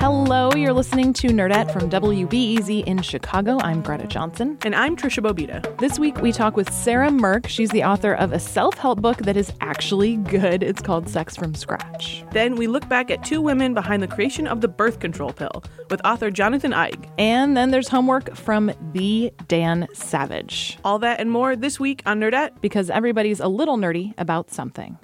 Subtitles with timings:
[0.00, 3.58] Hello, you're listening to Nerdette from WBEZ in Chicago.
[3.60, 4.56] I'm Greta Johnson.
[4.62, 5.76] And I'm Tricia Bobeda.
[5.76, 7.46] This week we talk with Sarah Mirk.
[7.46, 10.62] She's the author of a self help book that is actually good.
[10.62, 12.24] It's called Sex from Scratch.
[12.32, 15.62] Then we look back at two women behind the creation of the birth control pill
[15.90, 17.06] with author Jonathan Eig.
[17.18, 20.78] And then there's homework from the Dan Savage.
[20.82, 22.58] All that and more this week on Nerdette.
[22.62, 24.98] Because everybody's a little nerdy about something.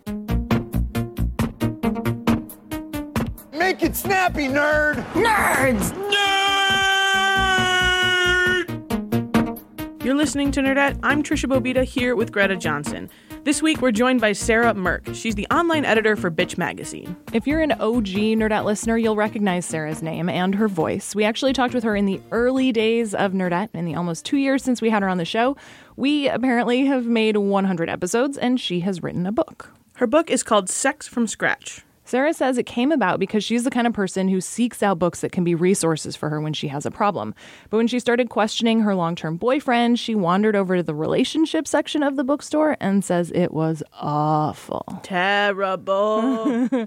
[3.67, 5.05] Make it snappy, nerd!
[5.15, 5.91] Nerds!
[8.63, 10.05] Nerd!
[10.05, 11.01] You're listening to Nerdette.
[11.03, 13.11] I'm Tricia Bobeda here with Greta Johnson.
[13.43, 15.09] This week we're joined by Sarah Mirk.
[15.15, 17.17] She's the online editor for Bitch Magazine.
[17.33, 18.07] If you're an OG
[18.37, 21.17] Nerdette listener, you'll recognize Sarah's name and her voice.
[21.17, 24.37] We actually talked with her in the early days of Nerdette, in the almost two
[24.37, 25.57] years since we had her on the show.
[25.97, 29.73] We apparently have made 100 episodes, and she has written a book.
[29.95, 31.83] Her book is called Sex from Scratch.
[32.07, 35.21] Sarah says it came about because she's the kind of person who seeks out books
[35.21, 37.35] that can be resources for her when she has a problem.
[37.69, 41.67] But when she started questioning her long term boyfriend, she wandered over to the relationship
[41.67, 45.01] section of the bookstore and says it was awful.
[45.03, 46.69] Terrible.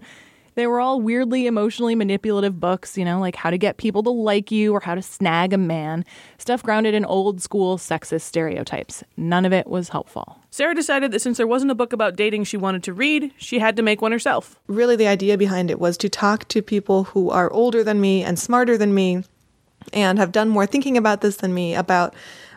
[0.59, 4.09] They were all weirdly emotionally manipulative books, you know, like how to get people to
[4.09, 6.03] like you or how to snag a man.
[6.37, 9.01] Stuff grounded in old school sexist stereotypes.
[9.15, 10.37] None of it was helpful.
[10.51, 13.59] Sarah decided that since there wasn't a book about dating she wanted to read, she
[13.59, 14.59] had to make one herself.
[14.67, 18.21] Really, the idea behind it was to talk to people who are older than me
[18.21, 19.23] and smarter than me
[19.93, 22.13] and have done more thinking about this than me about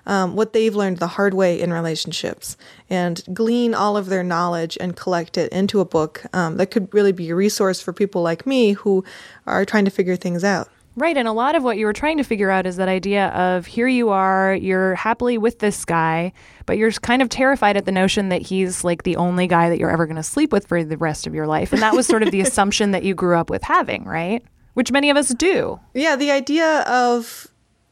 [0.07, 2.57] um, what they've learned the hard way in relationships
[2.91, 6.93] and glean all of their knowledge and collect it into a book um, that could
[6.93, 9.05] really be a resource for people like me who
[9.47, 10.69] are trying to figure things out.
[10.95, 11.17] Right.
[11.17, 13.65] And a lot of what you were trying to figure out is that idea of
[13.65, 16.35] here you are, you're happily with this guy,
[16.67, 19.79] but you're kind of terrified at the notion that he's like the only guy that
[19.79, 21.73] you're ever going to sleep with for the rest of your life.
[21.73, 24.45] And that was sort of the assumption that you grew up with having, right?
[24.75, 25.81] Which many of us do.
[25.95, 26.15] Yeah.
[26.17, 27.47] The idea of,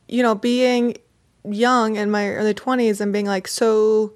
[0.07, 0.97] you know, being
[1.45, 4.13] young in my early 20s and being like, so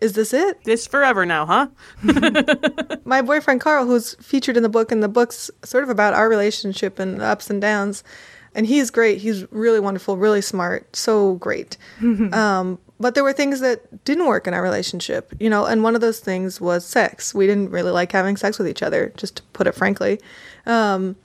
[0.00, 0.62] is this it?
[0.64, 1.68] This forever now, huh?
[3.04, 6.28] my boyfriend Carl, who's featured in the book, and the book's sort of about our
[6.28, 8.02] relationship and the ups and downs.
[8.54, 9.18] And he's great.
[9.18, 11.76] He's really wonderful, really smart, so great.
[12.00, 15.94] um, but there were things that didn't work in our relationship, you know, and one
[15.94, 17.34] of those things was sex.
[17.34, 20.20] We didn't really like having sex with each other, just to put it frankly.
[20.66, 21.16] Um,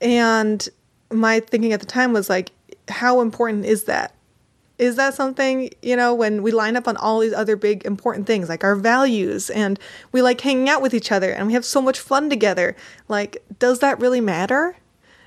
[0.00, 0.68] and
[1.12, 2.50] my thinking at the time was like,
[2.88, 4.14] how important is that?
[4.78, 8.26] Is that something you know when we line up on all these other big important
[8.26, 9.78] things like our values and
[10.12, 12.74] we like hanging out with each other and we have so much fun together
[13.08, 14.76] like does that really matter?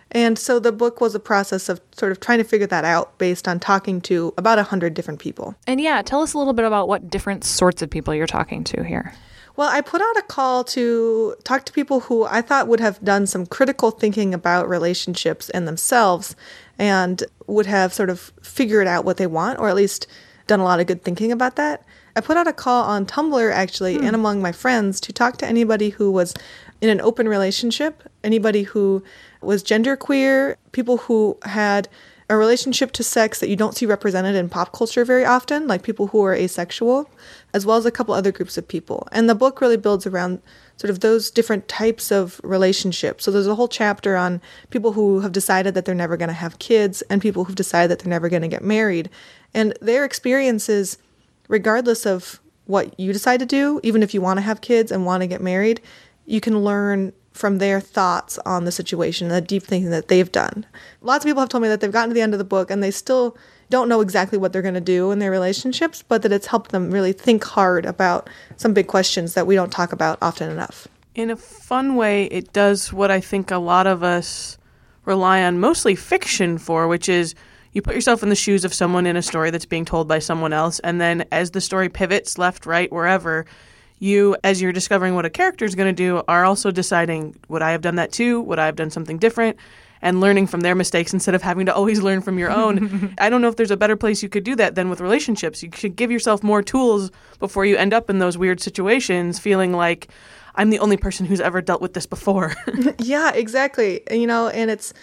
[0.10, 3.18] And so the book was a process of sort of trying to figure that out
[3.18, 5.56] based on talking to about a hundred different people.
[5.66, 8.64] And yeah tell us a little bit about what different sorts of people you're talking
[8.66, 9.14] to here.
[9.58, 13.04] Well, I put out a call to talk to people who I thought would have
[13.04, 16.36] done some critical thinking about relationships and themselves
[16.78, 20.08] and would have sort of figured out what they want or at least
[20.46, 21.84] done a lot of good thinking about that.
[22.16, 24.06] I put out a call on Tumblr actually hmm.
[24.06, 26.34] and among my friends to talk to anybody who was
[26.82, 29.04] in an open relationship, anybody who
[29.42, 31.88] was genderqueer, people who had
[32.30, 35.82] a relationship to sex that you don't see represented in pop culture very often, like
[35.82, 37.10] people who are asexual,
[37.54, 39.08] as well as a couple other groups of people.
[39.12, 40.42] And the book really builds around
[40.78, 43.26] sort of those different types of relationships.
[43.26, 46.34] So there's a whole chapter on people who have decided that they're never going to
[46.34, 49.10] have kids and people who've decided that they're never going to get married.
[49.54, 50.98] And their experiences,
[51.48, 55.06] regardless of what you decide to do, even if you want to have kids and
[55.06, 55.82] want to get married,
[56.26, 60.66] you can learn from their thoughts on the situation, the deep thinking that they've done.
[61.02, 62.70] Lots of people have told me that they've gotten to the end of the book
[62.70, 63.38] and they still
[63.70, 66.72] don't know exactly what they're going to do in their relationships, but that it's helped
[66.72, 70.88] them really think hard about some big questions that we don't talk about often enough.
[71.16, 74.58] In a fun way, it does what I think a lot of us
[75.06, 77.34] rely on mostly fiction for, which is
[77.74, 80.20] you put yourself in the shoes of someone in a story that's being told by
[80.20, 83.46] someone else, and then as the story pivots left, right, wherever,
[84.00, 87.62] you, as you're discovering what a character is going to do, are also deciding would
[87.62, 88.42] I have done that too?
[88.42, 89.58] Would I have done something different?
[90.02, 93.16] And learning from their mistakes instead of having to always learn from your own.
[93.18, 95.64] I don't know if there's a better place you could do that than with relationships.
[95.64, 99.74] You should give yourself more tools before you end up in those weird situations feeling
[99.74, 100.08] like
[100.58, 102.54] I'm the only person who's ever dealt with this before.
[103.00, 104.02] Yeah, exactly.
[104.12, 104.94] You know, and it's,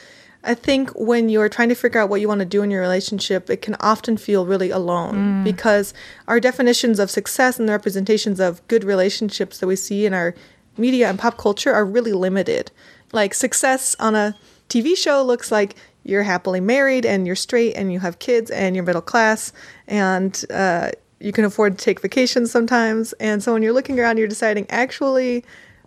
[0.42, 2.80] I think when you're trying to figure out what you want to do in your
[2.80, 5.44] relationship, it can often feel really alone mm.
[5.44, 5.94] because
[6.28, 10.34] our definitions of success and the representations of good relationships that we see in our
[10.76, 12.70] media and pop culture are really limited.
[13.12, 14.36] Like success on a
[14.68, 18.76] TV show looks like you're happily married and you're straight and you have kids and
[18.76, 19.52] you're middle class
[19.86, 20.90] and uh,
[21.20, 23.12] you can afford to take vacations sometimes.
[23.14, 25.44] And so when you're looking around, you're deciding, actually,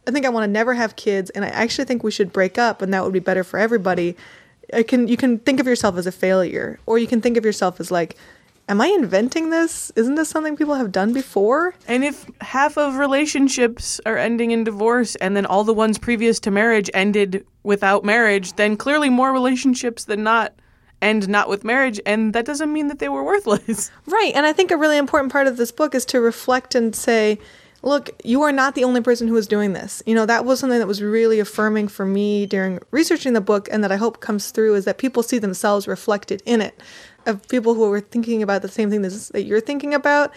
[0.07, 2.57] I think I want to never have kids, and I actually think we should break
[2.57, 4.15] up, and that would be better for everybody.
[4.73, 7.45] I can you can think of yourself as a failure, or you can think of
[7.45, 8.15] yourself as like,
[8.67, 9.91] am I inventing this?
[9.95, 11.73] Isn't this something people have done before?
[11.87, 16.39] And if half of relationships are ending in divorce and then all the ones previous
[16.41, 20.53] to marriage ended without marriage, then clearly more relationships than not
[21.01, 21.99] end not with marriage.
[22.05, 23.91] And that doesn't mean that they were worthless.
[24.07, 24.31] Right.
[24.35, 27.39] And I think a really important part of this book is to reflect and say,
[27.83, 30.01] look, you are not the only person who is doing this.
[30.05, 33.67] You know, that was something that was really affirming for me during researching the book
[33.71, 36.81] and that I hope comes through is that people see themselves reflected in it
[37.27, 40.33] of people who are thinking about the same thing that that you're thinking about,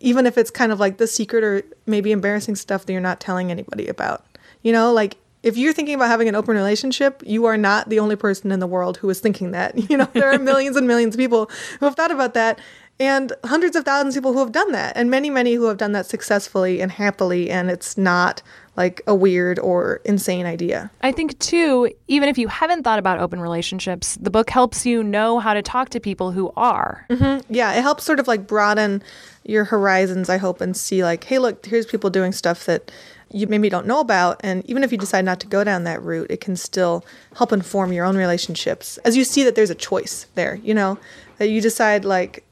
[0.00, 3.20] even if it's kind of like the secret or maybe embarrassing stuff that you're not
[3.20, 4.24] telling anybody about.
[4.62, 7.98] You know, like if you're thinking about having an open relationship, you are not the
[7.98, 9.76] only person in the world who is thinking that.
[9.90, 11.50] You know, there are millions and millions of people
[11.80, 12.60] who have thought about that
[13.00, 15.76] and hundreds of thousands of people who have done that and many many who have
[15.76, 18.42] done that successfully and happily and it's not
[18.78, 20.88] like a weird or insane idea.
[21.02, 25.02] I think, too, even if you haven't thought about open relationships, the book helps you
[25.02, 27.04] know how to talk to people who are.
[27.10, 27.52] Mm-hmm.
[27.52, 29.02] Yeah, it helps sort of like broaden
[29.42, 32.92] your horizons, I hope, and see like, hey, look, here's people doing stuff that
[33.32, 34.40] you maybe don't know about.
[34.44, 37.04] And even if you decide not to go down that route, it can still
[37.34, 40.98] help inform your own relationships as you see that there's a choice there, you know,
[41.38, 42.44] that you decide like,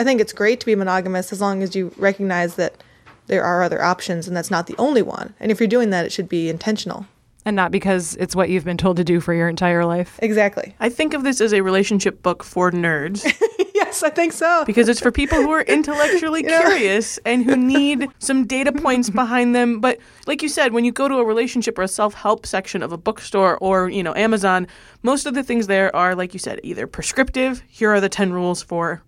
[0.00, 2.82] I think it's great to be monogamous as long as you recognize that
[3.26, 5.34] there are other options and that's not the only one.
[5.38, 7.04] And if you're doing that, it should be intentional.
[7.44, 10.18] And not because it's what you've been told to do for your entire life.
[10.22, 10.74] Exactly.
[10.80, 13.30] I think of this as a relationship book for nerds
[13.74, 14.64] yes, I think so.
[14.64, 19.54] because it's for people who are intellectually curious and who need some data points behind
[19.54, 19.80] them.
[19.80, 22.90] But like you said, when you go to a relationship or a self-help section of
[22.90, 24.66] a bookstore or, you know, Amazon,
[25.02, 28.32] most of the things there are like you said, either prescriptive, here are the 10
[28.32, 29.02] rules for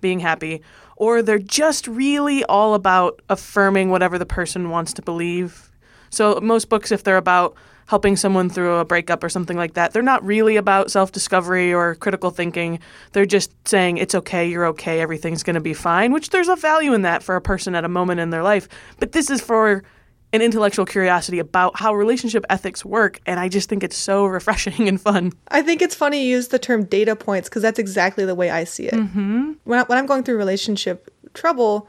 [0.00, 0.62] being happy,
[0.96, 5.70] or they're just really all about affirming whatever the person wants to believe.
[6.10, 7.54] So most books if they're about
[7.86, 11.94] helping someone through a breakup or something like that, they're not really about self-discovery or
[11.94, 12.78] critical thinking.
[13.12, 16.56] They're just saying it's okay, you're okay, everything's going to be fine, which there's a
[16.56, 18.68] value in that for a person at a moment in their life.
[18.98, 19.84] But this is for
[20.32, 24.88] an intellectual curiosity about how relationship ethics work, and I just think it's so refreshing
[24.88, 25.32] and fun.
[25.48, 28.50] I think it's funny you use the term data points because that's exactly the way
[28.50, 28.94] I see it.
[28.94, 29.52] Mm-hmm.
[29.64, 31.88] When, I, when I'm going through relationship trouble,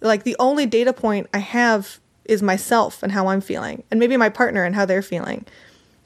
[0.00, 4.16] like the only data point I have is myself and how I'm feeling, and maybe
[4.16, 5.44] my partner and how they're feeling.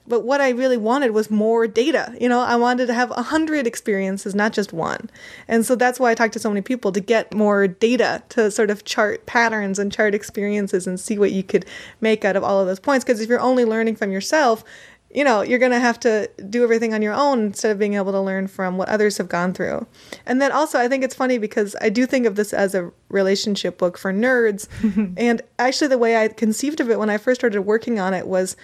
[0.09, 2.15] But what I really wanted was more data.
[2.21, 5.11] You know, I wanted to have a hundred experiences, not just one.
[5.47, 8.51] And so that's why I talked to so many people to get more data to
[8.51, 11.67] sort of chart patterns and chart experiences and see what you could
[12.01, 13.05] make out of all of those points.
[13.05, 14.65] Because if you're only learning from yourself,
[15.11, 17.95] you know, you're going to have to do everything on your own instead of being
[17.95, 19.87] able to learn from what others have gone through.
[20.27, 22.91] And then also, I think it's funny because I do think of this as a
[23.09, 24.69] relationship book for nerds.
[25.17, 28.27] and actually, the way I conceived of it when I first started working on it
[28.27, 28.57] was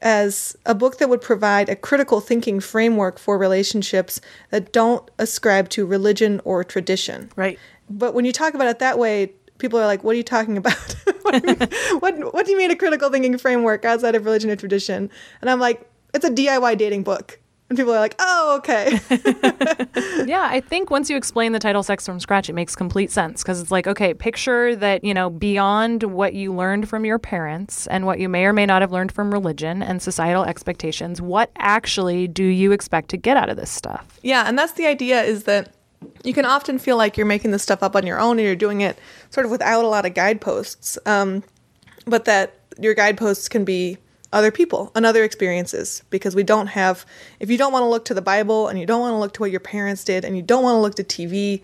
[0.00, 5.68] as a book that would provide a critical thinking framework for relationships that don't ascribe
[5.70, 7.30] to religion or tradition.
[7.36, 7.58] Right.
[7.90, 10.56] But when you talk about it that way, people are like, "What are you talking
[10.56, 10.76] about?
[11.22, 11.68] what, do you mean,
[12.00, 15.50] what What do you mean a critical thinking framework outside of religion or tradition?" And
[15.50, 18.98] I'm like, "It's a DIY dating book." And people are like, "Oh, okay."
[20.26, 23.42] yeah, I think once you explain the title Sex from Scratch, it makes complete sense
[23.42, 27.86] because it's like, okay, picture that, you know, beyond what you learned from your parents
[27.88, 31.50] and what you may or may not have learned from religion and societal expectations, what
[31.58, 34.18] actually do you expect to get out of this stuff?
[34.22, 35.74] yeah, and that's the idea is that
[36.24, 38.56] you can often feel like you're making this stuff up on your own and you're
[38.56, 38.98] doing it
[39.30, 40.98] sort of without a lot of guideposts.
[41.06, 41.42] Um,
[42.06, 43.98] but that your guideposts can be
[44.32, 47.06] other people and other experiences because we don't have
[47.40, 49.32] if you don't want to look to the bible and you don't want to look
[49.32, 51.62] to what your parents did and you don't want to look to tv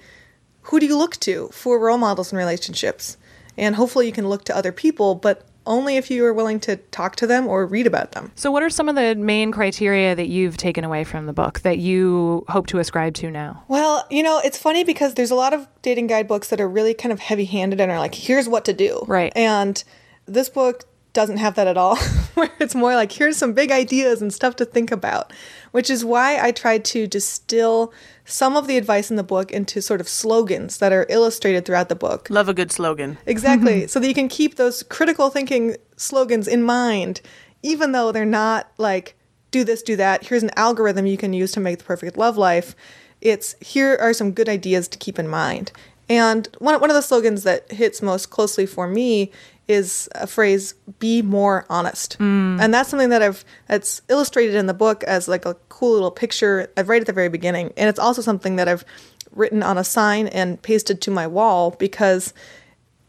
[0.62, 3.16] who do you look to for role models and relationships
[3.56, 6.76] and hopefully you can look to other people but only if you are willing to
[6.76, 10.14] talk to them or read about them So, what are some of the main criteria
[10.14, 13.64] that you've taken away from the book that you hope to ascribe to now?
[13.68, 16.94] Well, you know, it's funny because there's a lot of dating guidebooks that are really
[16.94, 19.04] kind of heavy handed and are like, here's what to do.
[19.06, 19.33] Right.
[19.35, 19.83] And
[20.26, 21.97] this book doesn't have that at all.
[22.35, 25.33] where it's more like here's some big ideas and stuff to think about,
[25.71, 27.92] which is why I tried to distill
[28.25, 31.88] some of the advice in the book into sort of slogans that are illustrated throughout
[31.88, 32.28] the book.
[32.30, 33.18] Love a good slogan.
[33.26, 33.80] Exactly.
[33.80, 33.87] Mm-hmm.
[33.87, 37.21] so that you can keep those critical thinking slogans in mind,
[37.62, 39.16] even though they're not like,
[39.50, 40.26] do this, do that.
[40.26, 42.75] Here's an algorithm you can use to make the perfect love life.
[43.21, 45.71] It's here are some good ideas to keep in mind.
[46.08, 49.30] And one, one of the slogans that hits most closely for me
[49.66, 52.18] is a phrase be more honest.
[52.18, 52.61] Mm.
[52.61, 56.11] And that's something that i've that's illustrated in the book as like a cool little
[56.11, 57.73] picture i've right at the very beginning.
[57.76, 58.84] And it's also something that i've
[59.32, 62.34] written on a sign and pasted to my wall because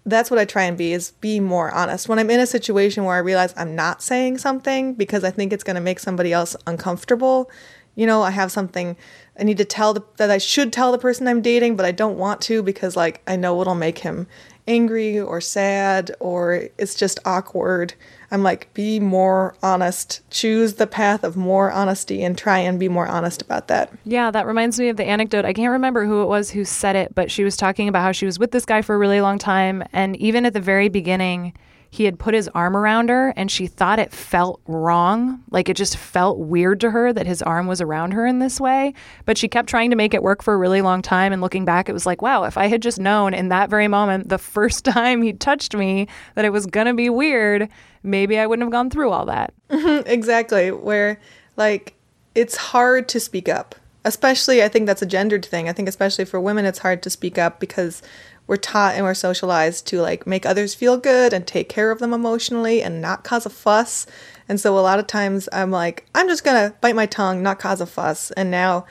[0.05, 2.07] that's what i try and be is be more honest.
[2.07, 5.51] When i'm in a situation where i realize i'm not saying something because i think
[5.51, 7.51] it's going to make somebody else uncomfortable
[7.95, 8.95] you know i have something
[9.39, 11.91] i need to tell the, that i should tell the person i'm dating but i
[11.91, 14.27] don't want to because like i know it'll make him
[14.67, 17.93] angry or sad or it's just awkward.
[18.31, 20.21] I'm like, be more honest.
[20.31, 23.91] Choose the path of more honesty and try and be more honest about that.
[24.03, 25.45] Yeah, that reminds me of the anecdote.
[25.45, 28.11] I can't remember who it was who said it, but she was talking about how
[28.11, 29.83] she was with this guy for a really long time.
[29.93, 31.53] And even at the very beginning,
[31.89, 35.42] he had put his arm around her and she thought it felt wrong.
[35.50, 38.60] Like it just felt weird to her that his arm was around her in this
[38.60, 38.94] way.
[39.25, 41.32] But she kept trying to make it work for a really long time.
[41.32, 43.88] And looking back, it was like, wow, if I had just known in that very
[43.88, 47.70] moment, the first time he touched me, that it was going to be weird,
[48.04, 49.54] maybe I wouldn't have gone through all that.
[49.70, 50.72] exactly.
[50.72, 51.20] Where,
[51.56, 51.94] like,
[52.36, 53.75] it's hard to speak up.
[54.04, 55.68] Especially, I think that's a gendered thing.
[55.68, 58.04] I think, especially for women, it's hard to speak up because
[58.47, 61.99] we're taught and we're socialized to like make others feel good and take care of
[61.99, 64.05] them emotionally and not cause a fuss.
[64.47, 67.59] And so a lot of times I'm like, I'm just gonna bite my tongue, not
[67.59, 68.31] cause a fuss.
[68.31, 68.85] And now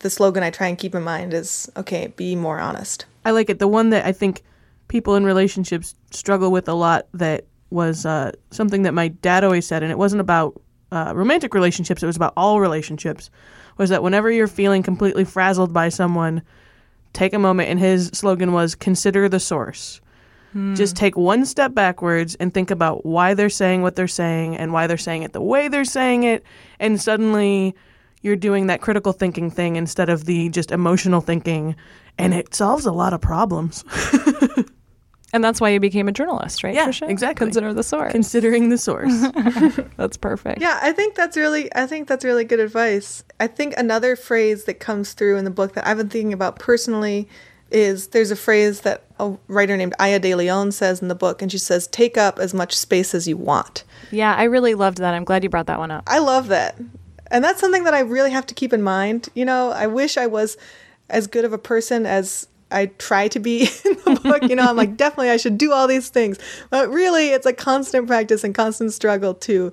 [0.00, 3.06] the slogan I try and keep in mind is okay, be more honest.
[3.24, 3.58] I like it.
[3.58, 4.42] The one that I think
[4.88, 9.66] people in relationships struggle with a lot that was uh, something that my dad always
[9.66, 10.60] said, and it wasn't about
[10.92, 13.30] uh, romantic relationships, it was about all relationships,
[13.78, 16.42] was that whenever you're feeling completely frazzled by someone,
[17.14, 17.70] take a moment.
[17.70, 20.00] And his slogan was consider the source.
[20.52, 20.74] Hmm.
[20.74, 24.72] Just take one step backwards and think about why they're saying what they're saying and
[24.72, 26.44] why they're saying it the way they're saying it.
[26.78, 27.74] And suddenly
[28.22, 31.74] you're doing that critical thinking thing instead of the just emotional thinking.
[32.18, 33.84] And it solves a lot of problems.
[35.34, 36.72] And that's why you became a journalist, right?
[36.72, 37.10] Yeah, Tricia?
[37.10, 37.46] exactly.
[37.46, 38.12] Consider the source.
[38.12, 39.12] Considering the source.
[39.96, 40.60] that's perfect.
[40.60, 43.24] Yeah, I think that's really I think that's really good advice.
[43.40, 46.60] I think another phrase that comes through in the book that I've been thinking about
[46.60, 47.28] personally
[47.72, 51.42] is there's a phrase that a writer named Aya De Leon says in the book
[51.42, 53.82] and she says take up as much space as you want.
[54.12, 55.14] Yeah, I really loved that.
[55.14, 56.04] I'm glad you brought that one up.
[56.06, 56.78] I love that.
[57.32, 59.30] And that's something that I really have to keep in mind.
[59.34, 60.56] You know, I wish I was
[61.10, 64.42] as good of a person as I try to be in the book.
[64.44, 66.38] You know, I'm like, definitely I should do all these things.
[66.70, 69.72] But really, it's a constant practice and constant struggle to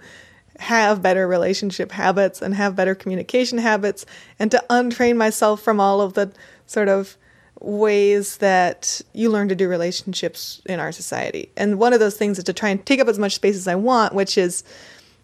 [0.60, 4.06] have better relationship habits and have better communication habits
[4.38, 6.32] and to untrain myself from all of the
[6.68, 7.18] sort of
[7.60, 11.52] ways that you learn to do relationships in our society.
[11.58, 13.68] And one of those things is to try and take up as much space as
[13.68, 14.64] I want, which is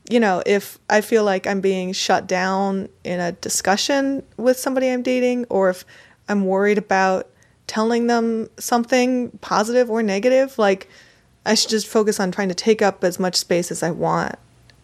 [0.09, 4.89] you know, if I feel like I'm being shut down in a discussion with somebody
[4.89, 5.83] I'm dating, or if
[6.29, 7.29] I'm worried about
[7.67, 10.89] telling them something positive or negative, like
[11.45, 14.35] I should just focus on trying to take up as much space as I want.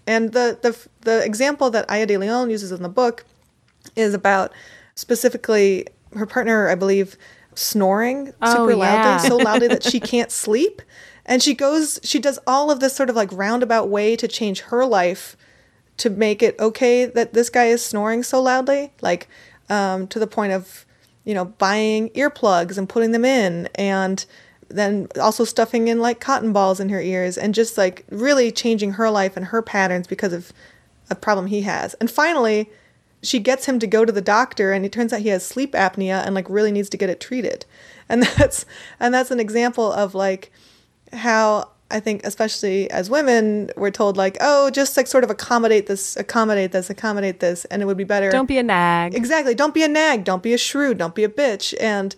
[0.06, 3.26] And the the the example that Aya De Leon uses in the book
[3.96, 4.52] is about
[4.96, 7.18] specifically her partner, I believe,
[7.56, 8.78] snoring Oh, super yeah.
[8.78, 10.82] loudly, so loudly that she can't sleep.
[11.26, 14.62] And she goes, she does all of this sort of like roundabout way to change
[14.62, 15.38] her life
[15.98, 19.28] to make it okay that this guy is snoring so loudly, like
[19.70, 20.86] um, to the point of,
[21.26, 24.26] you know, buying earplugs and putting them in, and
[24.70, 28.94] then also stuffing in like cotton balls in her ears, and just like really changing
[28.94, 30.52] her life and her patterns because of
[31.10, 31.94] a problem he has.
[31.96, 32.70] And finally,
[33.22, 35.74] she gets him to go to the doctor, and it turns out he has sleep
[35.74, 37.66] apnea and like really needs to get it treated.
[38.10, 38.66] And that's
[39.00, 40.52] and that's an example of like
[41.12, 45.86] how I think, especially as women, we're told like, oh, just like sort of accommodate
[45.86, 48.32] this, accommodate this, accommodate this, and it would be better.
[48.32, 49.14] Don't be a nag.
[49.14, 49.54] exactly.
[49.54, 50.24] Don't be a nag.
[50.24, 50.96] Don't be a shrew.
[50.96, 51.76] Don't be a bitch.
[51.80, 52.16] And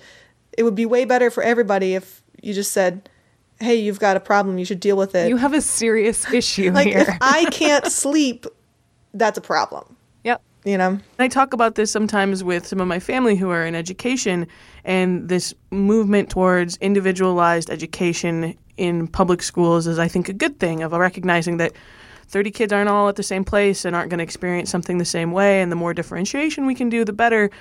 [0.58, 3.10] it would be way better for everybody if you just said,
[3.60, 4.58] hey, you've got a problem.
[4.58, 5.28] You should deal with it.
[5.28, 7.00] You have a serious issue like here.
[7.00, 8.46] if I can't sleep,
[9.14, 9.98] that's a problem.
[10.24, 10.42] yep.
[10.64, 11.00] You know.
[11.20, 14.48] I talk about this sometimes with some of my family who are in education
[14.86, 20.84] and this movement towards individualized education in public schools is I think a good thing
[20.84, 21.74] of recognizing that
[22.28, 25.06] 30 kids aren't all at the same place and aren't going to experience something the
[25.06, 27.52] same way and the more differentiation we can do the better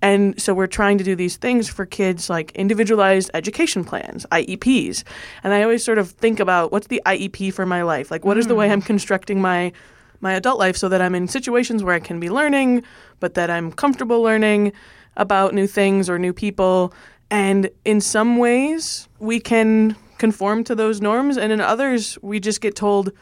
[0.00, 5.02] And so we're trying to do these things for kids like individualized education plans, IEPs.
[5.42, 8.10] And I always sort of think about what's the IEP for my life?
[8.10, 8.72] Like what is the way mm.
[8.72, 9.72] I'm constructing my
[10.20, 12.82] my adult life so that I'm in situations where I can be learning,
[13.20, 14.72] but that I'm comfortable learning
[15.16, 16.92] about new things or new people.
[17.30, 22.60] And in some ways, we can conform to those norms, and in others, we just
[22.60, 23.12] get told,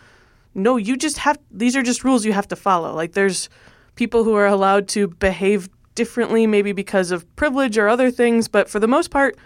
[0.55, 2.95] no, you just have, these are just rules you have to follow.
[2.95, 3.49] Like there's
[3.95, 8.69] people who are allowed to behave differently, maybe because of privilege or other things, but
[8.69, 9.37] for the most part,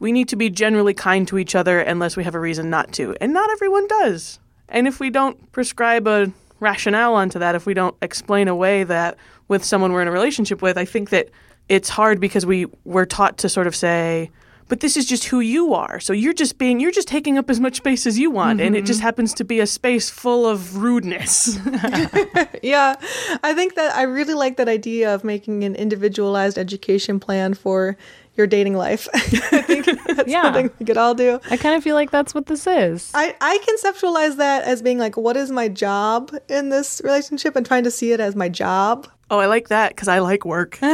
[0.00, 2.92] we need to be generally kind to each other unless we have a reason not
[2.92, 3.14] to.
[3.20, 4.38] And not everyone does.
[4.68, 9.16] And if we don't prescribe a rationale onto that, if we don't explain away that
[9.48, 11.30] with someone we're in a relationship with, I think that
[11.68, 14.30] it's hard because we we're taught to sort of say,
[14.74, 16.00] but this is just who you are.
[16.00, 18.74] So you're just being you're just taking up as much space as you want and
[18.74, 18.86] it mm-hmm.
[18.86, 21.60] just happens to be a space full of rudeness.
[22.60, 22.96] yeah,
[23.44, 27.96] I think that I really like that idea of making an individualized education plan for
[28.36, 29.08] your dating life.
[29.14, 29.84] I think
[30.16, 30.42] that's Yeah.
[30.42, 31.40] something we could all do.
[31.50, 33.10] I kind of feel like that's what this is.
[33.14, 37.64] I, I conceptualize that as being like, what is my job in this relationship and
[37.64, 39.06] trying to see it as my job.
[39.30, 40.78] oh, I like that cuz I like work.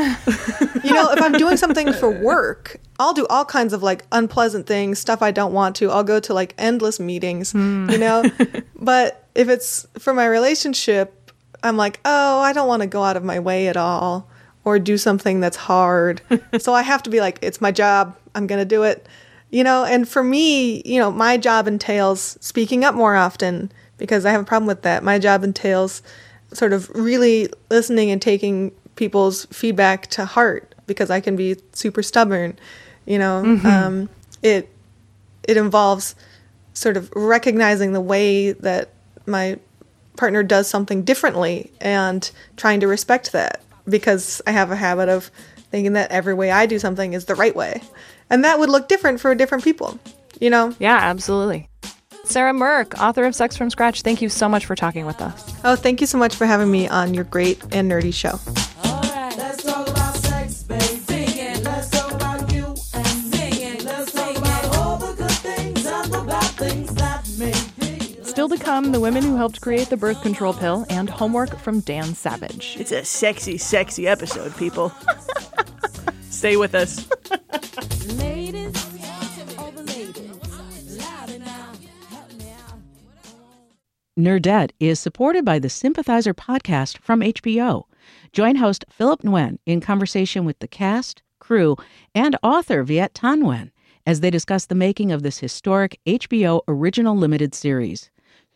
[0.82, 4.66] You know, if I'm doing something for work, I'll do all kinds of like unpleasant
[4.66, 5.90] things, stuff I don't want to.
[5.90, 8.23] I'll go to like endless meetings, you know?
[8.23, 8.61] Hmm.
[8.80, 11.32] but if it's for my relationship,
[11.62, 14.28] I'm like, oh, I don't want to go out of my way at all
[14.64, 16.21] or do something that's hard.
[16.59, 18.17] so I have to be like, it's my job.
[18.35, 19.07] I'm going to do it.
[19.50, 24.25] You know, and for me, you know, my job entails speaking up more often because
[24.25, 25.02] I have a problem with that.
[25.02, 26.02] My job entails
[26.52, 32.02] sort of really listening and taking people's feedback to heart because I can be super
[32.02, 32.59] stubborn.
[33.07, 34.09] You know, um,
[34.43, 34.69] it
[35.49, 36.14] it involves
[36.75, 38.90] sort of recognizing the way that
[39.26, 39.59] my
[40.17, 45.30] partner does something differently and trying to respect that because I have a habit of
[45.70, 47.82] thinking that every way I do something is the right way.
[48.28, 49.99] And that would look different for different people,
[50.40, 50.75] you know?
[50.78, 51.68] yeah, absolutely.
[52.25, 55.52] Sarah Mirk, author of Sex from Scratch, thank you so much for talking with us.
[55.64, 58.38] Oh, thank you so much for having me on your great and nerdy show.
[68.40, 71.81] Still to come, the women who helped create the birth control pill and homework from
[71.81, 72.74] Dan Savage.
[72.81, 74.94] It's a sexy sexy episode, people.
[76.22, 77.07] Stay with us.
[78.16, 78.74] Ladies,
[79.59, 81.72] all the ladies, louder now,
[82.09, 82.79] help me out.
[84.18, 87.85] Nerdette is supported by the Sympathizer podcast from HBO.
[88.33, 91.76] Join host Philip Nguyen in conversation with the cast, crew,
[92.14, 93.70] and author Viet Thanh Nguyen
[94.07, 98.11] as they discuss the making of this historic HBO original limited series.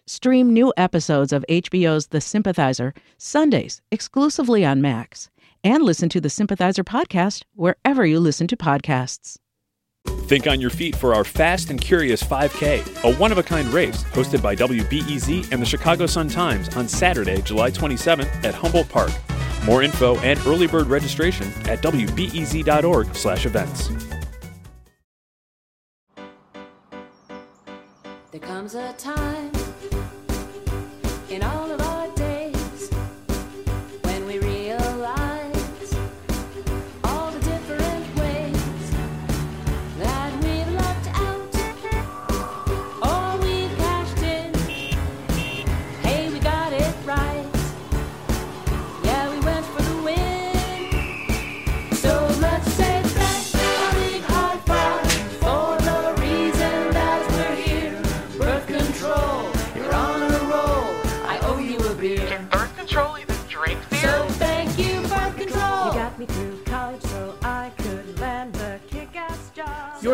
[0.06, 5.30] Stream new episodes of HBO's The Sympathizer Sundays exclusively on Max,
[5.62, 9.38] and listen to the Sympathizer podcast wherever you listen to podcasts.
[10.26, 13.66] Think on your feet for our Fast and Curious 5K, a one of a kind
[13.68, 18.90] race hosted by WBEZ and the Chicago Sun Times on Saturday, July 27th at Humboldt
[18.90, 19.12] Park.
[19.64, 23.88] More info and early bird registration at wbez.org/events.
[28.30, 29.43] There comes a time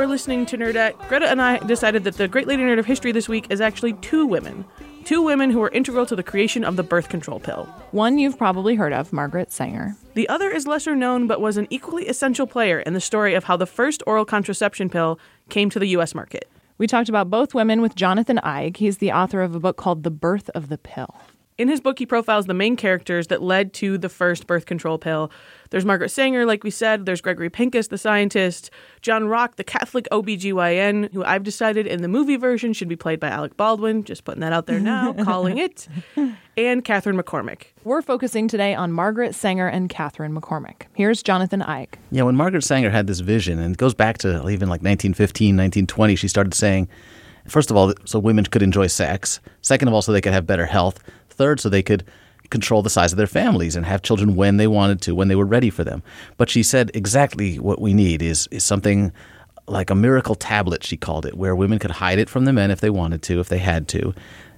[0.00, 0.96] You're listening to Nerdette.
[1.08, 3.92] Greta and I decided that the Great Lady Nerd of History this week is actually
[3.92, 4.64] two women.
[5.04, 7.66] Two women who were integral to the creation of the birth control pill.
[7.90, 9.94] One you've probably heard of, Margaret Sanger.
[10.14, 13.44] The other is lesser known but was an equally essential player in the story of
[13.44, 16.48] how the first oral contraception pill came to the US market.
[16.78, 18.78] We talked about both women with Jonathan Eig.
[18.78, 21.14] He's the author of a book called The Birth of the Pill.
[21.60, 24.96] In his book, he profiles the main characters that led to the first birth control
[24.96, 25.30] pill.
[25.68, 27.04] There's Margaret Sanger, like we said.
[27.04, 28.70] There's Gregory Pincus, the scientist.
[29.02, 33.20] John Rock, the Catholic OBGYN, who I've decided in the movie version should be played
[33.20, 34.04] by Alec Baldwin.
[34.04, 35.86] Just putting that out there now, calling it.
[36.56, 37.64] And Katharine McCormick.
[37.84, 40.86] We're focusing today on Margaret Sanger and Katharine McCormick.
[40.94, 41.88] Here's Jonathan Eig.
[42.10, 45.48] Yeah, when Margaret Sanger had this vision, and it goes back to even like 1915,
[45.58, 46.88] 1920, she started saying,
[47.46, 49.40] first of all, so women could enjoy sex.
[49.60, 51.00] Second of all, so they could have better health.
[51.40, 52.04] Third, so they could
[52.50, 55.36] control the size of their families and have children when they wanted to, when they
[55.36, 56.02] were ready for them.
[56.36, 59.10] But she said exactly what we need is is something
[59.66, 62.70] like a miracle tablet, she called it, where women could hide it from the men
[62.70, 64.12] if they wanted to, if they had to.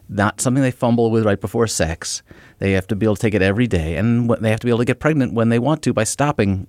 [0.09, 2.23] Not something they fumble with right before sex.
[2.59, 4.71] They have to be able to take it every day, and they have to be
[4.71, 6.67] able to get pregnant when they want to by stopping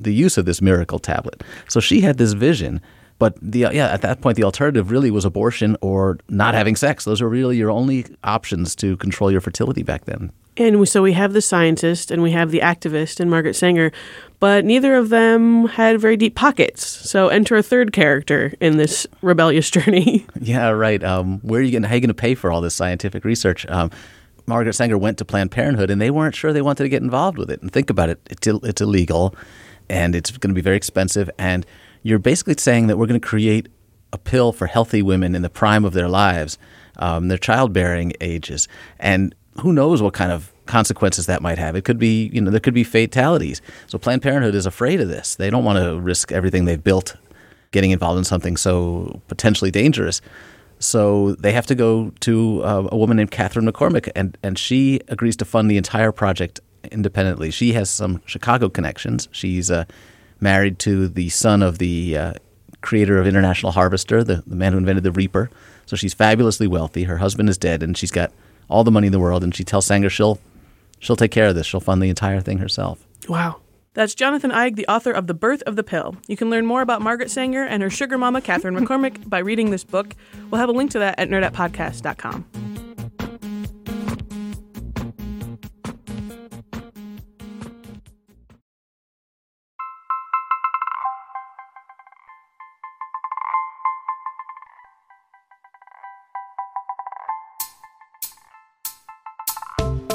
[0.00, 1.42] the use of this miracle tablet.
[1.68, 2.80] So she had this vision,
[3.20, 7.04] but the yeah at that point the alternative really was abortion or not having sex.
[7.04, 10.32] Those were really your only options to control your fertility back then.
[10.56, 13.92] And so we have the scientist and we have the activist and Margaret Sanger,
[14.40, 16.84] but neither of them had very deep pockets.
[16.84, 20.26] So enter a third character in this rebellious journey.
[20.40, 21.02] Yeah, right.
[21.04, 21.84] Um, where are you going?
[21.84, 23.64] How are you going to pay for all this scientific research?
[23.68, 23.90] Um,
[24.46, 27.38] Margaret Sanger went to Planned Parenthood, and they weren't sure they wanted to get involved
[27.38, 27.62] with it.
[27.62, 29.34] And think about it: it's, it's illegal,
[29.88, 31.30] and it's going to be very expensive.
[31.38, 31.64] And
[32.02, 33.68] you're basically saying that we're going to create
[34.12, 36.58] a pill for healthy women in the prime of their lives,
[36.98, 41.74] um, their childbearing ages, and who knows what kind of consequences that might have.
[41.74, 43.60] It could be, you know, there could be fatalities.
[43.86, 45.34] So Planned Parenthood is afraid of this.
[45.34, 47.16] They don't want to risk everything they've built
[47.72, 50.20] getting involved in something so potentially dangerous.
[50.78, 55.00] So they have to go to uh, a woman named Katharine McCormick, and, and she
[55.08, 56.60] agrees to fund the entire project
[56.90, 57.50] independently.
[57.50, 59.28] She has some Chicago connections.
[59.30, 59.84] She's uh,
[60.40, 62.32] married to the son of the uh,
[62.80, 65.50] creator of International Harvester, the, the man who invented the Reaper.
[65.86, 67.04] So she's fabulously wealthy.
[67.04, 68.32] Her husband is dead, and she's got
[68.68, 69.42] all the money in the world.
[69.42, 70.38] And she tells Sanger she'll
[70.98, 71.66] she'll take care of this.
[71.66, 73.06] She'll fund the entire thing herself.
[73.28, 73.60] Wow.
[73.94, 76.14] That's Jonathan Eig, the author of The Birth of the Pill.
[76.28, 79.70] You can learn more about Margaret Sanger and her sugar mama, Katharine McCormick, by reading
[79.70, 80.14] this book.
[80.48, 82.89] We'll have a link to that at nerdettepodcast.com.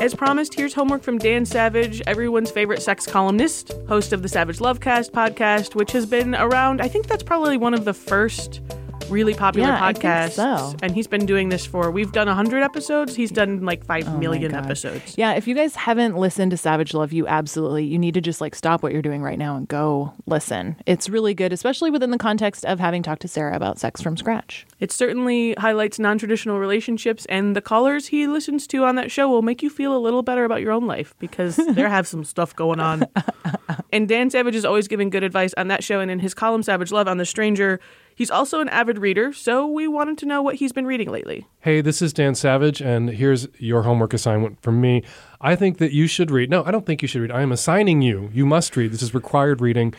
[0.01, 4.59] As promised, here's homework from Dan Savage, everyone's favorite sex columnist, host of the Savage
[4.59, 6.81] Lovecast podcast, which has been around.
[6.81, 8.61] I think that's probably one of the first
[9.09, 10.75] really popular Yeah, think so.
[10.81, 13.15] And he's been doing this for, we've done 100 episodes.
[13.15, 15.15] He's done like five Oh million episodes.
[15.17, 18.41] Yeah, if you guys haven't listened to Savage Love, you absolutely you need to just
[18.41, 20.75] like stop what you're doing right now and go listen.
[20.85, 24.17] It's really good, especially within the context of having talked to Sarah about sex from
[24.17, 24.65] scratch.
[24.79, 29.29] It certainly highlights non traditional relationships, and the callers he listens to on that show
[29.29, 32.23] will make you feel a little better about your own life because they have some
[32.23, 33.03] stuff going on.
[33.93, 36.63] and Dan Savage is always giving good advice on that show and in his column
[36.63, 37.79] Savage Love on The Stranger.
[38.15, 41.47] He's also an avid reader, so we wanted to know what he's been reading lately.
[41.59, 45.03] Hey, this is Dan Savage, and here's your homework assignment from me.
[45.41, 46.49] I think that you should read.
[46.49, 47.31] No, I don't think you should read.
[47.31, 48.29] I am assigning you.
[48.33, 48.93] You must read.
[48.93, 49.93] This is required reading.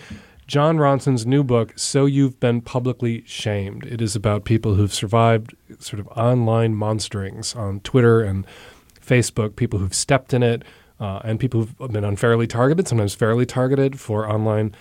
[0.46, 3.85] Jon Ronson's new book, So You've Been Publicly Shamed.
[3.85, 8.46] It is about people who've survived sort of online monsterings on Twitter and
[8.98, 10.62] Facebook, people who've stepped in it,
[10.98, 14.74] uh, and people who've been unfairly targeted, sometimes fairly targeted for online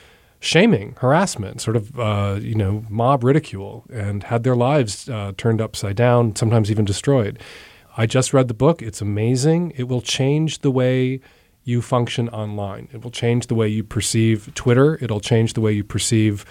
[0.46, 5.62] shaming, harassment, sort of uh, you know mob ridicule, and had their lives uh, turned
[5.62, 7.40] upside down, sometimes even destroyed.
[7.98, 8.82] I just read the book.
[8.82, 9.74] It's amazing.
[9.76, 11.22] It will change the way
[11.64, 12.90] you function online.
[12.94, 15.00] It will change the way you perceive Twitter.
[15.02, 16.46] It'll change the way you perceive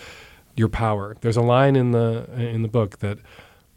[0.57, 1.17] your power.
[1.21, 3.19] There's a line in the in the book that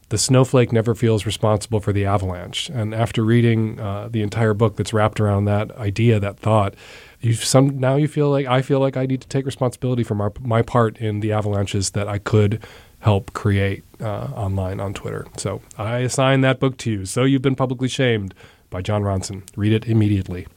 [0.09, 2.69] the snowflake never feels responsible for the avalanche.
[2.69, 6.75] And after reading uh, the entire book that's wrapped around that idea, that thought,
[7.21, 10.15] you some now you feel like I feel like I need to take responsibility for
[10.15, 12.63] my my part in the avalanches that I could
[12.99, 15.25] help create uh, online on Twitter.
[15.37, 17.05] So I assign that book to you.
[17.05, 18.33] So you've been publicly shamed
[18.69, 19.43] by Jon Ronson.
[19.55, 20.47] Read it immediately.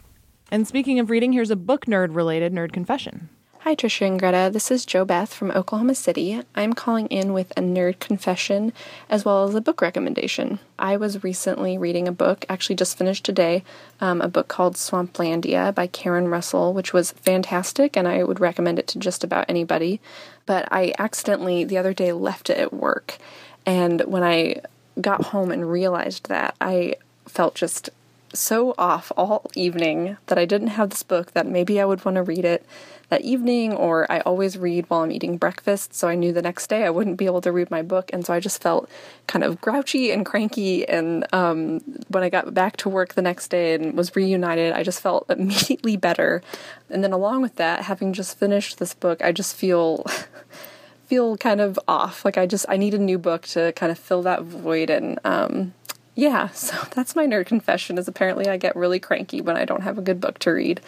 [0.50, 3.28] And speaking of reading, here's a book nerd related nerd confession.
[3.64, 4.48] Hi, Tricia and Greta.
[4.50, 6.40] This is Joe Beth from Oklahoma City.
[6.54, 8.72] I'm calling in with a nerd confession
[9.10, 10.60] as well as a book recommendation.
[10.78, 13.62] I was recently reading a book, actually just finished today,
[14.00, 18.78] um, a book called Swamplandia by Karen Russell, which was fantastic, and I would recommend
[18.78, 20.00] it to just about anybody.
[20.46, 23.18] But I accidentally the other day left it at work,
[23.66, 24.62] and when I
[24.98, 26.94] got home and realized that, I
[27.26, 27.90] felt just
[28.32, 32.14] so off all evening that I didn't have this book that maybe I would want
[32.14, 32.64] to read it
[33.10, 36.68] that evening or I always read while I'm eating breakfast so I knew the next
[36.68, 38.88] day I wouldn't be able to read my book and so I just felt
[39.26, 43.48] kind of grouchy and cranky and um, when I got back to work the next
[43.48, 46.42] day and was reunited I just felt immediately better.
[46.88, 50.06] And then along with that having just finished this book I just feel
[51.10, 52.24] feel kind of off.
[52.24, 55.18] Like I just I need a new book to kind of fill that void and
[55.24, 55.74] um,
[56.14, 59.82] yeah, so that's my nerd confession is apparently I get really cranky when I don't
[59.82, 60.80] have a good book to read.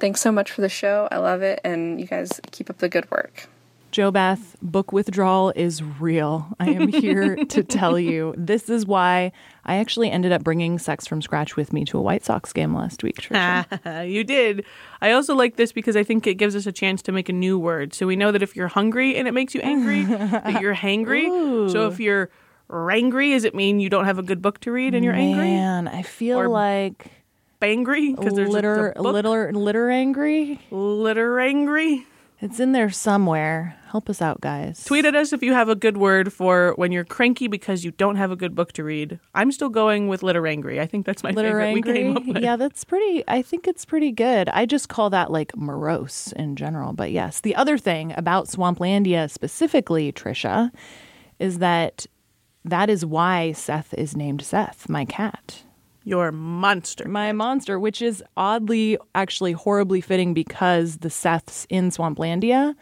[0.00, 1.08] Thanks so much for the show.
[1.10, 3.48] I love it and you guys keep up the good work.
[3.90, 6.46] Joe Beth, book withdrawal is real.
[6.60, 8.34] I am here to tell you.
[8.36, 9.32] This is why
[9.64, 12.74] I actually ended up bringing Sex from Scratch with me to a White Sox game
[12.74, 13.16] last week.
[13.16, 14.08] Tricia.
[14.10, 14.66] you did.
[15.00, 17.32] I also like this because I think it gives us a chance to make a
[17.32, 17.94] new word.
[17.94, 21.70] So we know that if you're hungry and it makes you angry, that you're hangry.
[21.72, 22.28] So if you're
[22.70, 25.48] rangry, does it mean you don't have a good book to read and you're angry?
[25.48, 27.10] Man, I feel Or like
[27.60, 28.14] Bangry?
[28.16, 29.12] Because there's litter, a, book.
[29.12, 30.60] litter, litter angry.
[30.70, 32.06] Litter angry.
[32.40, 33.74] It's in there somewhere.
[33.90, 34.84] Help us out, guys.
[34.84, 37.90] Tweet at us if you have a good word for when you're cranky because you
[37.90, 39.18] don't have a good book to read.
[39.34, 40.78] I'm still going with litter angry.
[40.80, 41.94] I think that's my litter favorite we angry.
[41.94, 42.38] came up with.
[42.38, 43.24] Yeah, that's pretty.
[43.26, 44.48] I think it's pretty good.
[44.50, 46.92] I just call that like morose in general.
[46.92, 50.70] But yes, the other thing about Swamplandia specifically, Tricia,
[51.40, 52.06] is that
[52.70, 55.62] that is why Seth is named Seth, my cat.
[56.04, 57.06] Your monster.
[57.06, 62.74] My monster, which is oddly, actually horribly fitting because the Seths in Swamplandia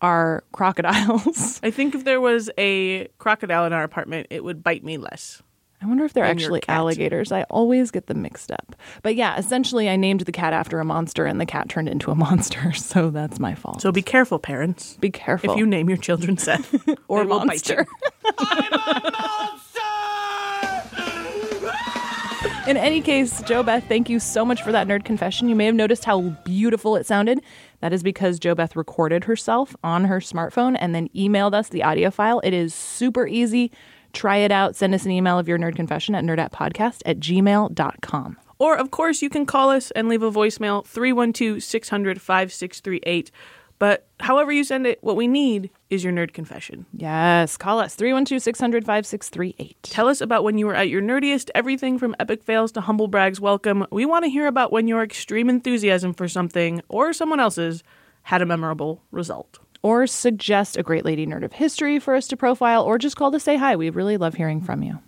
[0.00, 1.58] are crocodiles.
[1.64, 5.42] I think if there was a crocodile in our apartment, it would bite me less.
[5.80, 7.30] I wonder if they're And actually alligators.
[7.30, 8.74] I always get them mixed up.
[9.02, 12.10] But yeah, essentially, I named the cat after a monster, and the cat turned into
[12.10, 12.72] a monster.
[12.72, 13.80] So that's my fault.
[13.80, 14.96] So be careful, parents.
[15.00, 15.52] be careful.
[15.52, 16.74] If you name your children Seth
[17.06, 17.76] or they will bite you.
[17.76, 17.86] monster.
[22.66, 25.48] In any case, Joe Beth, thank you so much for that nerd confession.
[25.48, 27.40] You may have noticed how beautiful it sounded.
[27.80, 31.82] That is because Joe Beth recorded herself on her smartphone and then emailed us the
[31.82, 32.40] audio file.
[32.40, 33.72] It is super easy.
[34.12, 34.76] Try it out.
[34.76, 38.36] Send us an email of your nerd confession at nerdettepodcast at gmail.com.
[38.58, 43.30] Or, of course, you can call us and leave a voicemail 312 600 5638.
[43.78, 46.86] But however you send it, what we need is your nerd confession.
[46.92, 49.76] Yes, call us 312 600 5638.
[49.84, 53.06] Tell us about when you were at your nerdiest, everything from epic fails to humble
[53.06, 53.86] brags welcome.
[53.92, 57.84] We want to hear about when your extreme enthusiasm for something or someone else's
[58.22, 59.60] had a memorable result.
[59.82, 63.30] Or suggest a great lady nerd of history for us to profile, or just call
[63.32, 63.76] to say hi.
[63.76, 64.98] We really love hearing from you.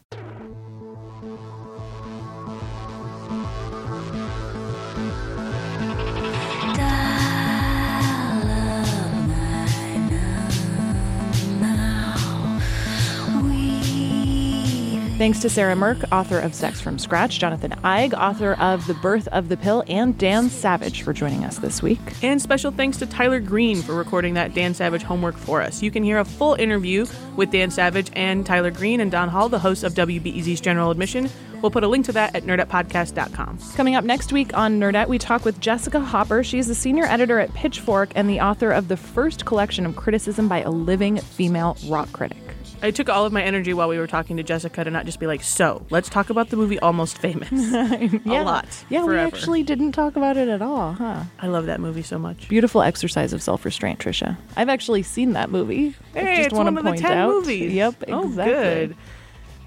[15.20, 19.28] Thanks to Sarah Mirk, author of Sex from Scratch, Jonathan Eig, author of The Birth
[19.28, 22.00] of the Pill, and Dan Savage for joining us this week.
[22.22, 25.83] And special thanks to Tyler Green for recording that Dan Savage homework for us.
[25.83, 27.04] You can hear a full interview
[27.37, 31.28] with Dan Savage and Tyler Green and Don Hall, the hosts of WBEZ's General Admission.
[31.61, 33.59] We'll put a link to that at nerdettepodcast.com.
[33.76, 36.42] Coming up next week on Nerdette, we talk with Jessica Hopper.
[36.42, 40.48] She's the senior editor at Pitchfork and the author of the first collection of criticism
[40.48, 42.50] by a living female rock critic.
[42.83, 45.21] I took all of my energy while we were talking to Jessica to not just
[45.21, 47.51] be like, so let's talk about the movie Almost Famous.
[47.75, 48.66] A lot.
[48.88, 51.25] Yeah, we actually didn't talk about it at all, huh?
[51.40, 52.49] I love that movie so much.
[52.49, 54.38] Beautiful exercise of self restraint, Tricia.
[54.57, 55.95] I've actually seen that movie.
[56.14, 57.29] I just it's wanna one of the point 10 out.
[57.31, 57.73] movies.
[57.75, 58.55] Yep, Oh, exactly.
[58.55, 58.97] good.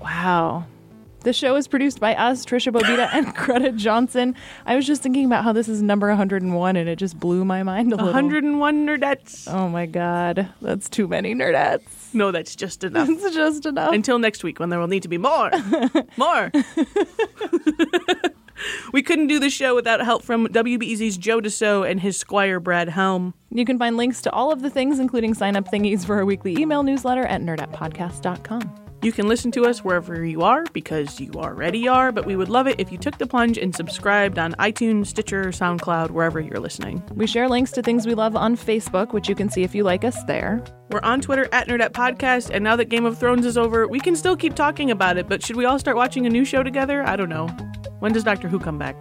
[0.01, 0.65] Wow.
[1.21, 4.35] The show is produced by us, Tricia Bobeda and Greta Johnson.
[4.65, 7.63] I was just thinking about how this is number 101 and it just blew my
[7.63, 8.11] mind a little.
[8.11, 9.47] 101 nerdettes.
[9.53, 12.02] Oh my god, that's too many nerdettes.
[12.23, 13.09] No, that's just enough.
[13.09, 13.93] It's just enough.
[13.93, 15.51] Until next week when there will need to be more.
[16.17, 16.51] more.
[18.93, 22.89] we couldn't do the show without help from WBEZ's Joe DeCeault and his squire Brad
[22.89, 23.33] Helm.
[23.51, 26.25] You can find links to all of the things, including sign up thingies for our
[26.25, 28.92] weekly email newsletter at nerdettepodcast.com.
[29.03, 32.47] You can listen to us wherever you are because you already are, but we would
[32.47, 36.61] love it if you took the plunge and subscribed on iTunes, Stitcher, SoundCloud, wherever you're
[36.61, 37.03] listening.
[37.13, 39.83] We share links to things we love on Facebook, which you can see if you
[39.83, 40.63] like us there.
[40.89, 43.99] We're on Twitter at Nerdette Podcast, and now that Game of Thrones is over, we
[43.99, 46.63] can still keep talking about it, but should we all start watching a new show
[46.63, 47.05] together?
[47.05, 47.47] I don't know.
[47.99, 48.95] When does Doctor Who come back?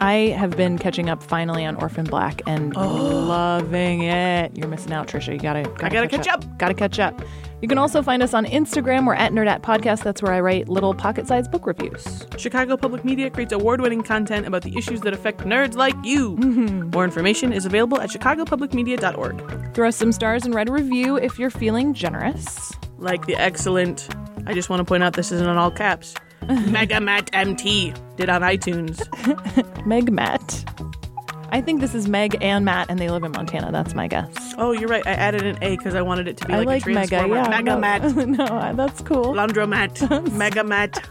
[0.00, 4.56] I have been catching up finally on Orphan Black and loving it.
[4.56, 5.32] You're missing out, Tricia.
[5.32, 6.58] You gotta, gotta I gotta catch up.
[6.58, 7.22] Gotta catch up.
[7.60, 9.06] You can also find us on Instagram.
[9.06, 10.02] We're at Nerd Podcast.
[10.02, 12.26] That's where I write little pocket-sized book reviews.
[12.38, 16.36] Chicago Public Media creates award winning content about the issues that affect nerds like you.
[16.36, 16.90] Mm-hmm.
[16.90, 19.74] More information is available at chicagopublicmedia.org.
[19.74, 22.72] Throw us some stars and write a review if you're feeling generous.
[22.98, 24.08] Like the excellent,
[24.46, 26.14] I just want to point out this isn't in all caps,
[26.48, 29.04] Mega Matt MT did on iTunes.
[29.86, 30.64] Meg Matt.
[31.52, 33.72] I think this is Meg and Matt, and they live in Montana.
[33.72, 34.54] That's my guess.
[34.56, 35.04] Oh, you're right.
[35.06, 37.16] I added an A because I wanted it to be like, like a Mega.
[37.28, 39.34] Yeah, Mega no, Matt, no, that's cool.
[39.34, 41.08] Laundromat, Mega Matt.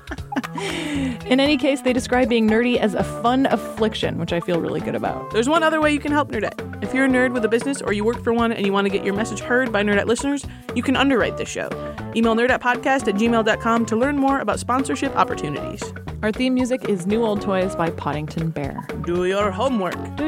[1.26, 4.80] In any case, they describe being nerdy as a fun affliction, which I feel really
[4.80, 5.32] good about.
[5.32, 6.84] There's one other way you can help Nerdette.
[6.84, 8.86] If you're a nerd with a business or you work for one and you want
[8.86, 11.70] to get your message heard by Nerdette listeners, you can underwrite this show.
[12.16, 15.84] Email nerdettepodcast at gmail.com to learn more about sponsorship opportunities.
[16.22, 18.86] Our theme music is New Old Toys by Poddington Bear.
[19.06, 20.16] Do your homework.
[20.18, 20.28] Do